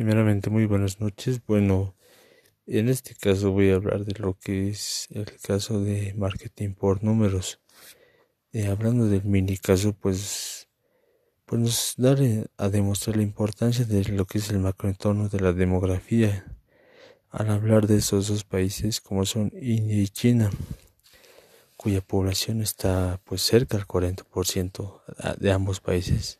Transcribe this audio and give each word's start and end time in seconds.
Primeramente, 0.00 0.48
muy 0.48 0.64
buenas 0.64 0.98
noches. 0.98 1.44
Bueno, 1.46 1.94
en 2.66 2.88
este 2.88 3.14
caso 3.14 3.52
voy 3.52 3.68
a 3.68 3.74
hablar 3.74 4.06
de 4.06 4.18
lo 4.18 4.32
que 4.32 4.70
es 4.70 5.06
el 5.10 5.26
caso 5.42 5.78
de 5.78 6.14
marketing 6.14 6.72
por 6.72 7.04
números. 7.04 7.60
Eh, 8.54 8.68
hablando 8.68 9.08
del 9.08 9.24
mini 9.24 9.58
caso, 9.58 9.92
pues, 9.92 10.70
pues 11.44 11.60
nos 11.60 11.94
da 11.98 12.16
a 12.56 12.70
demostrar 12.70 13.16
la 13.16 13.24
importancia 13.24 13.84
de 13.84 14.02
lo 14.04 14.24
que 14.24 14.38
es 14.38 14.48
el 14.48 14.60
macroentorno 14.60 15.28
de 15.28 15.40
la 15.40 15.52
demografía 15.52 16.46
al 17.28 17.50
hablar 17.50 17.86
de 17.86 17.98
esos 17.98 18.28
dos 18.28 18.42
países 18.42 19.02
como 19.02 19.26
son 19.26 19.52
India 19.60 20.00
y 20.00 20.08
China, 20.08 20.50
cuya 21.76 22.00
población 22.00 22.62
está 22.62 23.20
pues 23.24 23.42
cerca 23.42 23.76
del 23.76 23.86
40% 23.86 25.02
de 25.38 25.52
ambos 25.52 25.80
países 25.80 26.39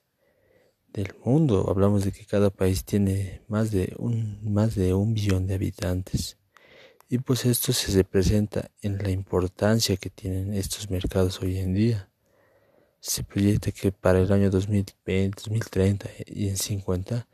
del 0.92 1.14
mundo. 1.24 1.66
Hablamos 1.68 2.04
de 2.04 2.12
que 2.12 2.24
cada 2.24 2.50
país 2.50 2.84
tiene 2.84 3.42
más 3.48 3.70
de 3.70 3.94
un, 3.98 4.38
más 4.42 4.74
de 4.74 4.94
un 4.94 5.14
billón 5.14 5.46
de 5.46 5.54
habitantes. 5.54 6.38
Y 7.08 7.18
pues 7.18 7.44
esto 7.44 7.72
se 7.72 8.04
presenta 8.04 8.70
en 8.82 8.98
la 8.98 9.10
importancia 9.10 9.96
que 9.96 10.10
tienen 10.10 10.54
estos 10.54 10.90
mercados 10.90 11.40
hoy 11.42 11.58
en 11.58 11.74
día. 11.74 12.08
Se 13.00 13.24
proyecta 13.24 13.72
que 13.72 13.92
para 13.92 14.20
el 14.20 14.30
año 14.32 14.50
2020, 14.50 15.42
2030 15.42 16.08
y 16.26 16.48
en 16.48 16.56
50 16.56 17.26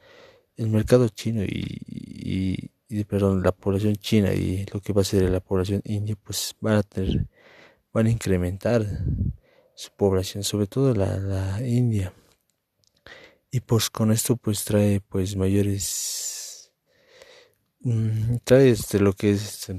el 0.56 0.68
mercado 0.68 1.08
chino 1.08 1.42
y, 1.44 2.70
y, 2.88 3.04
perdón, 3.04 3.42
la 3.42 3.52
población 3.52 3.96
china 3.96 4.32
y 4.32 4.64
lo 4.72 4.80
que 4.80 4.92
va 4.92 5.02
a 5.02 5.04
ser 5.04 5.28
la 5.30 5.40
población 5.40 5.82
india 5.84 6.16
pues 6.22 6.54
van 6.60 6.76
a 6.76 6.82
tener 6.82 7.26
van 7.92 8.06
a 8.06 8.10
incrementar 8.10 8.86
su 9.74 9.90
población, 9.90 10.44
sobre 10.44 10.66
todo 10.66 10.94
la, 10.94 11.18
la 11.18 11.66
India 11.66 12.12
y 13.56 13.60
pues 13.60 13.88
con 13.88 14.12
esto 14.12 14.36
pues 14.36 14.66
trae 14.66 15.00
pues 15.00 15.34
mayores 15.34 16.74
mm, 17.80 18.36
trae 18.44 18.68
este, 18.68 19.00
lo 19.00 19.14
que 19.14 19.30
es 19.30 19.72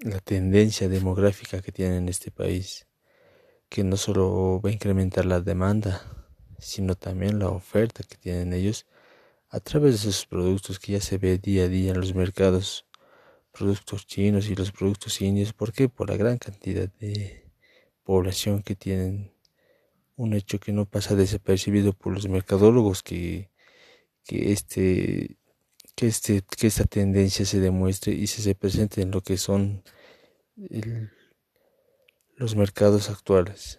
la 0.00 0.18
tendencia 0.20 0.88
demográfica 0.88 1.60
que 1.60 1.70
tiene 1.70 1.98
en 1.98 2.08
este 2.08 2.30
país 2.30 2.86
que 3.68 3.84
no 3.84 3.98
solo 3.98 4.62
va 4.62 4.70
a 4.70 4.72
incrementar 4.72 5.26
la 5.26 5.42
demanda 5.42 6.00
sino 6.58 6.94
también 6.94 7.38
la 7.38 7.50
oferta 7.50 8.02
que 8.02 8.16
tienen 8.16 8.54
ellos 8.54 8.86
a 9.50 9.60
través 9.60 9.92
de 9.92 10.10
sus 10.10 10.24
productos 10.24 10.78
que 10.78 10.92
ya 10.92 11.02
se 11.02 11.18
ve 11.18 11.36
día 11.36 11.64
a 11.64 11.68
día 11.68 11.90
en 11.90 12.00
los 12.00 12.14
mercados 12.14 12.86
productos 13.52 14.06
chinos 14.06 14.48
y 14.48 14.54
los 14.54 14.72
productos 14.72 15.20
indios 15.20 15.52
¿por 15.52 15.74
qué? 15.74 15.90
por 15.90 16.08
la 16.08 16.16
gran 16.16 16.38
cantidad 16.38 16.88
de 16.98 17.44
población 18.04 18.62
que 18.62 18.74
tienen 18.74 19.34
un 20.18 20.34
hecho 20.34 20.58
que 20.58 20.72
no 20.72 20.84
pasa 20.84 21.14
desapercibido 21.14 21.92
por 21.92 22.12
los 22.12 22.28
mercadólogos 22.28 23.02
que, 23.02 23.50
que 24.24 24.52
este 24.52 25.38
que 25.94 26.08
este 26.08 26.42
que 26.42 26.66
esta 26.66 26.84
tendencia 26.84 27.46
se 27.46 27.60
demuestre 27.60 28.12
y 28.12 28.26
se, 28.26 28.42
se 28.42 28.54
presente 28.54 29.00
en 29.00 29.12
lo 29.12 29.22
que 29.22 29.36
son 29.36 29.82
los 32.36 32.56
mercados 32.56 33.10
actuales 33.10 33.78